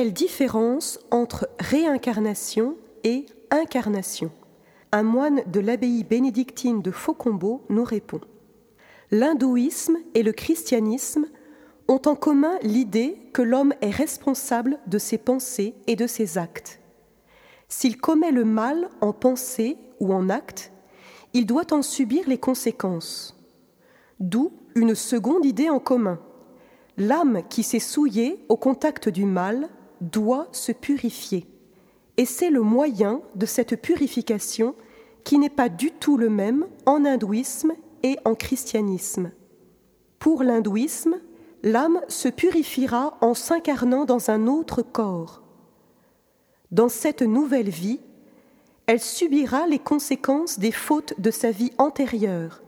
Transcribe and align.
Quelle 0.00 0.14
différence 0.14 0.98
entre 1.10 1.50
réincarnation 1.58 2.74
et 3.04 3.26
incarnation 3.50 4.30
Un 4.92 5.02
moine 5.02 5.42
de 5.46 5.60
l'abbaye 5.60 6.04
bénédictine 6.04 6.80
de 6.80 6.90
Faucombeau 6.90 7.66
nous 7.68 7.84
répond. 7.84 8.22
L'hindouisme 9.10 9.98
et 10.14 10.22
le 10.22 10.32
christianisme 10.32 11.26
ont 11.86 12.00
en 12.06 12.14
commun 12.14 12.54
l'idée 12.62 13.18
que 13.34 13.42
l'homme 13.42 13.74
est 13.82 13.90
responsable 13.90 14.78
de 14.86 14.96
ses 14.96 15.18
pensées 15.18 15.74
et 15.86 15.96
de 15.96 16.06
ses 16.06 16.38
actes. 16.38 16.80
S'il 17.68 17.98
commet 17.98 18.32
le 18.32 18.46
mal 18.46 18.88
en 19.02 19.12
pensée 19.12 19.76
ou 20.00 20.14
en 20.14 20.30
acte, 20.30 20.72
il 21.34 21.44
doit 21.44 21.74
en 21.74 21.82
subir 21.82 22.26
les 22.26 22.38
conséquences. 22.38 23.38
D'où 24.18 24.50
une 24.74 24.94
seconde 24.94 25.44
idée 25.44 25.68
en 25.68 25.78
commun. 25.78 26.18
L'âme 26.96 27.42
qui 27.50 27.62
s'est 27.62 27.78
souillée 27.78 28.42
au 28.48 28.56
contact 28.56 29.10
du 29.10 29.26
mal 29.26 29.68
doit 30.00 30.48
se 30.52 30.72
purifier. 30.72 31.46
Et 32.16 32.24
c'est 32.24 32.50
le 32.50 32.62
moyen 32.62 33.22
de 33.34 33.46
cette 33.46 33.80
purification 33.80 34.74
qui 35.24 35.38
n'est 35.38 35.48
pas 35.48 35.68
du 35.68 35.90
tout 35.90 36.16
le 36.16 36.30
même 36.30 36.66
en 36.86 37.04
hindouisme 37.04 37.72
et 38.02 38.18
en 38.24 38.34
christianisme. 38.34 39.32
Pour 40.18 40.42
l'hindouisme, 40.42 41.20
l'âme 41.62 42.00
se 42.08 42.28
purifiera 42.28 43.16
en 43.20 43.34
s'incarnant 43.34 44.04
dans 44.04 44.30
un 44.30 44.46
autre 44.46 44.82
corps. 44.82 45.42
Dans 46.70 46.88
cette 46.88 47.22
nouvelle 47.22 47.70
vie, 47.70 48.00
elle 48.86 49.00
subira 49.00 49.66
les 49.66 49.78
conséquences 49.78 50.58
des 50.58 50.72
fautes 50.72 51.14
de 51.18 51.30
sa 51.30 51.50
vie 51.50 51.72
antérieure, 51.78 52.62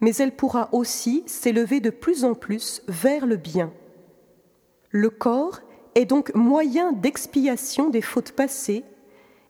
mais 0.00 0.14
elle 0.16 0.34
pourra 0.34 0.68
aussi 0.72 1.24
s'élever 1.26 1.80
de 1.80 1.90
plus 1.90 2.24
en 2.24 2.34
plus 2.34 2.82
vers 2.88 3.26
le 3.26 3.36
bien. 3.36 3.72
Le 4.90 5.10
corps 5.10 5.60
est 5.94 6.04
donc 6.04 6.34
moyen 6.34 6.92
d'expiation 6.92 7.90
des 7.90 8.02
fautes 8.02 8.32
passées 8.32 8.84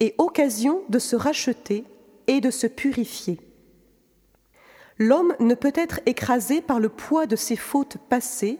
et 0.00 0.14
occasion 0.18 0.82
de 0.88 0.98
se 0.98 1.16
racheter 1.16 1.84
et 2.26 2.40
de 2.40 2.50
se 2.50 2.66
purifier. 2.66 3.38
L'homme 4.98 5.34
ne 5.40 5.54
peut 5.54 5.72
être 5.74 6.00
écrasé 6.06 6.60
par 6.60 6.80
le 6.80 6.88
poids 6.88 7.26
de 7.26 7.36
ses 7.36 7.56
fautes 7.56 7.96
passées 8.08 8.58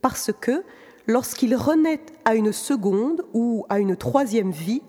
parce 0.00 0.30
que, 0.40 0.62
lorsqu'il 1.06 1.54
renaît 1.54 2.00
à 2.24 2.34
une 2.34 2.52
seconde 2.52 3.24
ou 3.34 3.64
à 3.68 3.78
une 3.78 3.96
troisième 3.96 4.52
vie, 4.52 4.82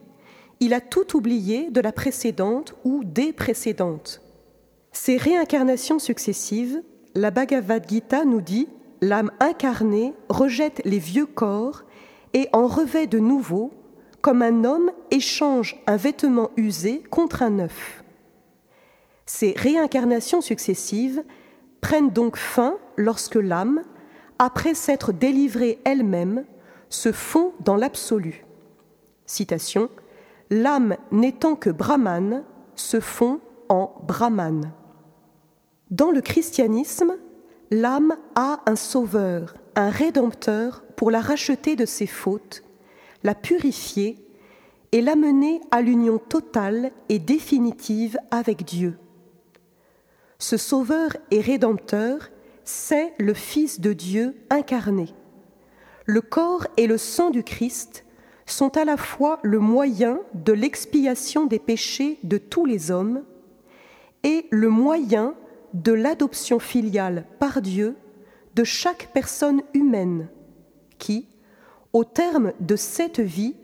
il 0.59 0.73
a 0.73 0.81
tout 0.81 1.15
oublié 1.15 1.69
de 1.69 1.81
la 1.81 1.91
précédente 1.91 2.75
ou 2.83 3.03
des 3.03 3.33
précédentes. 3.33 4.21
Ces 4.91 5.17
réincarnations 5.17 5.99
successives, 5.99 6.81
la 7.15 7.31
Bhagavad 7.31 7.87
Gita 7.87 8.25
nous 8.25 8.41
dit 8.41 8.67
l'âme 9.01 9.31
incarnée 9.39 10.13
rejette 10.29 10.81
les 10.85 10.99
vieux 10.99 11.27
corps 11.27 11.83
et 12.37 12.49
en 12.53 12.67
revêt 12.67 13.07
de 13.07 13.17
nouveaux, 13.17 13.71
comme 14.21 14.43
un 14.43 14.63
homme 14.63 14.91
échange 15.09 15.81
un 15.87 15.95
vêtement 15.95 16.51
usé 16.55 17.01
contre 17.09 17.41
un 17.41 17.49
neuf. 17.49 18.03
Ces 19.25 19.55
réincarnations 19.57 20.41
successives 20.41 21.23
prennent 21.81 22.11
donc 22.11 22.37
fin 22.37 22.77
lorsque 22.95 23.37
l'âme, 23.37 23.81
après 24.37 24.75
s'être 24.75 25.13
délivrée 25.13 25.79
elle-même, 25.83 26.45
se 26.89 27.11
fond 27.11 27.53
dans 27.61 27.75
l'absolu. 27.75 28.45
Citation 29.25 29.89
L'âme 30.51 30.95
n'étant 31.11 31.55
que 31.55 31.71
Brahman 31.71 32.43
se 32.75 32.99
fond 32.99 33.39
en 33.67 33.95
Brahman. 34.07 34.73
Dans 35.89 36.11
le 36.11 36.21
christianisme, 36.21 37.15
l'âme 37.71 38.15
a 38.35 38.61
un 38.67 38.75
sauveur, 38.75 39.55
un 39.77 39.91
rédempteur 39.91 40.83
pour 40.95 41.11
la 41.11 41.21
racheter 41.21 41.75
de 41.75 41.85
ses 41.85 42.07
fautes, 42.07 42.63
la 43.23 43.35
purifier 43.35 44.17
et 44.91 45.01
l'amener 45.01 45.61
à 45.69 45.81
l'union 45.81 46.17
totale 46.17 46.91
et 47.09 47.19
définitive 47.19 48.17
avec 48.31 48.65
Dieu. 48.65 48.97
Ce 50.39 50.57
sauveur 50.57 51.15
et 51.29 51.41
rédempteur, 51.41 52.31
c'est 52.63 53.13
le 53.19 53.35
Fils 53.35 53.79
de 53.79 53.93
Dieu 53.93 54.35
incarné. 54.49 55.13
Le 56.05 56.21
corps 56.21 56.65
et 56.77 56.87
le 56.87 56.97
sang 56.97 57.29
du 57.29 57.43
Christ 57.43 58.03
sont 58.47 58.77
à 58.77 58.85
la 58.85 58.97
fois 58.97 59.39
le 59.43 59.59
moyen 59.59 60.19
de 60.33 60.53
l'expiation 60.53 61.45
des 61.45 61.59
péchés 61.59 62.17
de 62.23 62.39
tous 62.39 62.65
les 62.65 62.89
hommes 62.89 63.23
et 64.23 64.47
le 64.49 64.69
moyen 64.69 65.35
de 65.75 65.91
l'adoption 65.91 66.57
filiale 66.57 67.25
par 67.37 67.61
Dieu 67.61 67.95
de 68.57 68.63
chaque 68.63 69.09
personne 69.13 69.61
humaine 69.75 70.29
qui, 70.97 71.27
au 71.93 72.03
terme 72.03 72.53
de 72.59 72.75
cette 72.75 73.19
vie, 73.19 73.55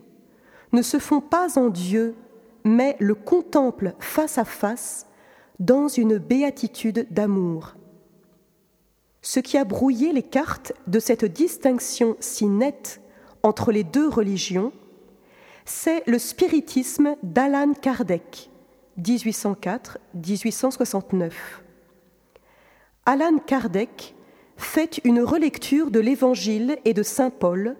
ne 0.71 0.83
se 0.83 0.99
font 0.99 1.19
pas 1.19 1.57
en 1.57 1.69
Dieu, 1.69 2.13
mais 2.63 2.95
le 2.99 3.15
contemplent 3.15 3.95
face 3.97 4.37
à 4.37 4.45
face 4.45 5.07
dans 5.59 5.87
une 5.87 6.19
béatitude 6.19 7.07
d'amour. 7.09 7.73
Ce 9.23 9.39
qui 9.39 9.57
a 9.57 9.65
brouillé 9.65 10.13
les 10.13 10.21
cartes 10.21 10.73
de 10.85 10.99
cette 10.99 11.25
distinction 11.25 12.15
si 12.19 12.45
nette 12.45 13.01
entre 13.41 13.71
les 13.71 13.83
deux 13.83 14.07
religions, 14.07 14.71
c'est 15.65 16.05
le 16.05 16.19
spiritisme 16.19 17.15
d'Alan 17.23 17.73
Kardec, 17.73 18.51
1804-1869. 18.99 21.31
Alan 23.07 23.39
Kardec 23.39 24.13
fait 24.57 25.01
une 25.03 25.21
relecture 25.21 25.91
de 25.91 25.99
l'Évangile 25.99 26.77
et 26.85 26.93
de 26.93 27.03
Saint 27.03 27.29
Paul 27.29 27.75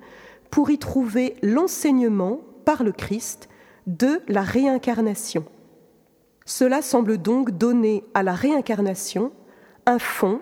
pour 0.50 0.70
y 0.70 0.78
trouver 0.78 1.36
l'enseignement 1.42 2.42
par 2.66 2.84
le 2.84 2.92
Christ 2.92 3.50
de 3.88 4.22
la 4.28 4.42
réincarnation. 4.42 5.46
Cela 6.46 6.82
semble 6.82 7.18
donc 7.18 7.52
donner 7.52 8.04
à 8.14 8.24
la 8.24 8.34
réincarnation 8.34 9.32
un 9.86 10.00
fond 10.00 10.42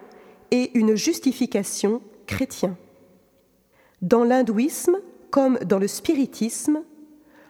et 0.52 0.78
une 0.78 0.96
justification 0.96 2.02
chrétien. 2.28 2.76
Dans 4.02 4.24
l'hindouisme, 4.24 4.98
comme 5.30 5.58
dans 5.60 5.80
le 5.80 5.88
spiritisme, 5.88 6.82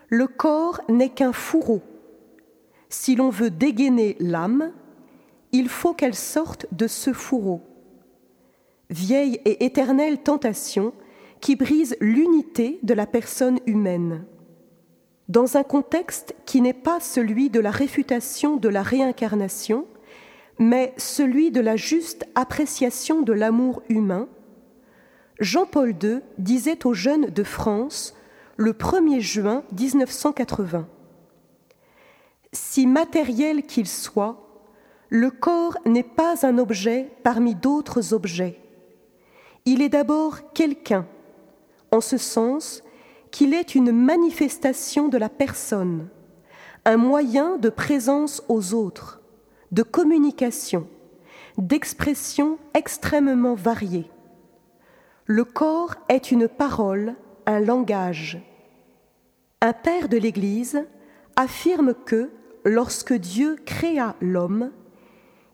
le 0.09 0.27
corps 0.27 0.81
n'est 0.89 1.09
qu'un 1.09 1.33
fourreau. 1.33 1.81
Si 2.89 3.15
l'on 3.15 3.29
veut 3.29 3.49
dégainer 3.49 4.17
l'âme, 4.19 4.71
il 5.53 5.69
faut 5.69 5.93
qu'elle 5.93 6.15
sorte 6.15 6.67
de 6.73 6.87
ce 6.87 7.13
fourreau 7.13 7.61
vieille 8.91 9.39
et 9.45 9.65
éternelle 9.65 10.19
tentation 10.19 10.93
qui 11.39 11.55
brise 11.55 11.97
l'unité 11.99 12.79
de 12.83 12.93
la 12.93 13.07
personne 13.07 13.59
humaine. 13.65 14.25
Dans 15.27 15.57
un 15.57 15.63
contexte 15.63 16.35
qui 16.45 16.61
n'est 16.61 16.73
pas 16.73 16.99
celui 16.99 17.49
de 17.49 17.59
la 17.59 17.71
réfutation 17.71 18.57
de 18.57 18.69
la 18.69 18.83
réincarnation, 18.83 19.87
mais 20.59 20.93
celui 20.97 21.51
de 21.51 21.61
la 21.61 21.77
juste 21.77 22.25
appréciation 22.35 23.21
de 23.21 23.33
l'amour 23.33 23.81
humain, 23.89 24.27
Jean-Paul 25.39 25.95
II 26.03 26.19
disait 26.37 26.85
aux 26.85 26.93
jeunes 26.93 27.27
de 27.27 27.43
France 27.43 28.13
le 28.57 28.73
1er 28.73 29.21
juin 29.21 29.63
1980 29.71 30.87
Si 32.53 32.85
matériel 32.85 33.63
qu'il 33.63 33.87
soit, 33.87 34.51
le 35.09 35.31
corps 35.31 35.77
n'est 35.85 36.03
pas 36.03 36.45
un 36.45 36.57
objet 36.59 37.09
parmi 37.23 37.55
d'autres 37.55 38.13
objets. 38.13 38.59
Il 39.65 39.81
est 39.81 39.89
d'abord 39.89 40.53
quelqu'un, 40.53 41.05
en 41.91 42.01
ce 42.01 42.17
sens 42.17 42.81
qu'il 43.29 43.53
est 43.53 43.75
une 43.75 43.91
manifestation 43.91 45.07
de 45.07 45.17
la 45.17 45.29
personne, 45.29 46.09
un 46.85 46.97
moyen 46.97 47.57
de 47.57 47.69
présence 47.69 48.43
aux 48.49 48.73
autres, 48.73 49.21
de 49.71 49.83
communication, 49.83 50.87
d'expression 51.57 52.57
extrêmement 52.73 53.53
variée. 53.53 54.09
Le 55.25 55.45
corps 55.45 55.95
est 56.09 56.31
une 56.31 56.47
parole, 56.47 57.15
un 57.45 57.59
langage. 57.59 58.41
Un 59.61 59.73
père 59.73 60.09
de 60.09 60.17
l'Église 60.17 60.83
affirme 61.35 61.93
que, 61.93 62.31
lorsque 62.65 63.13
Dieu 63.13 63.57
créa 63.63 64.15
l'homme, 64.21 64.71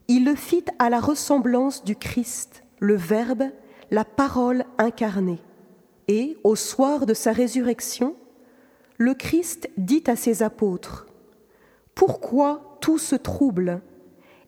il 0.08 0.24
le 0.24 0.34
fit 0.34 0.64
à 0.78 0.88
la 0.88 0.98
ressemblance 0.98 1.84
du 1.84 1.94
Christ, 1.94 2.64
le 2.80 2.96
Verbe, 2.96 3.50
la 3.90 4.04
parole 4.04 4.64
incarnée. 4.78 5.40
Et, 6.08 6.38
au 6.42 6.56
soir 6.56 7.06
de 7.06 7.14
sa 7.14 7.32
résurrection, 7.32 8.16
le 8.96 9.14
Christ 9.14 9.70
dit 9.76 10.04
à 10.06 10.16
ses 10.16 10.42
apôtres, 10.42 11.06
Pourquoi 11.94 12.78
tout 12.80 12.98
se 12.98 13.14
trouble 13.14 13.80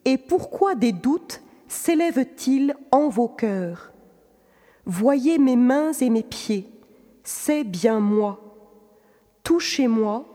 Et 0.05 0.17
pourquoi 0.17 0.75
des 0.75 0.93
doutes 0.93 1.43
s'élèvent-ils 1.69 2.75
en 2.91 3.09
vos 3.09 3.29
cœurs? 3.29 3.93
Voyez 4.87 5.39
mes 5.39 5.57
mains 5.57 5.93
et 5.93 6.11
mes 6.11 6.23
pieds, 6.23 6.69
c'est 7.23 7.65
bien 7.65 8.01
moi. 8.01 8.41
Touchez-moi 9.45 10.27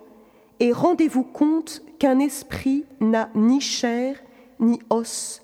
et 0.59 0.71
rendez-vous 0.71 1.23
compte 1.23 1.81
qu'un 1.99 2.19
esprit 2.19 2.85
n'a 3.01 3.29
ni 3.35 3.59
chair 3.59 4.15
ni 4.59 4.79
os, 4.89 5.41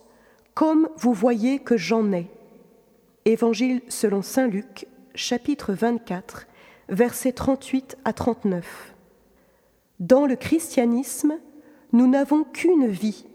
comme 0.53 0.87
vous 0.97 1.13
voyez 1.13 1.59
que 1.59 1.75
j'en 1.75 2.11
ai. 2.13 2.29
Évangile 3.25 3.83
selon 3.87 4.23
Saint 4.23 4.47
Luc, 4.47 4.87
chapitre 5.13 5.73
24, 5.73 6.47
versets 6.89 7.33
38 7.33 7.97
à 8.03 8.13
39. 8.13 8.95
Dans 9.99 10.25
le 10.25 10.35
christianisme, 10.35 11.37
nous 11.93 12.07
n'avons 12.07 12.43
qu'une 12.43 12.87
vie, 12.87 13.27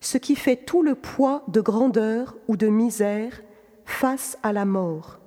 ce 0.00 0.18
qui 0.18 0.34
fait 0.34 0.56
tout 0.56 0.82
le 0.82 0.96
poids 0.96 1.44
de 1.46 1.60
grandeur 1.60 2.36
ou 2.48 2.56
de 2.56 2.66
misère 2.66 3.42
face 3.84 4.36
à 4.42 4.52
la 4.52 4.64
mort. 4.64 5.20